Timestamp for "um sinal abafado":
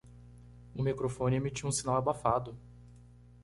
1.69-2.57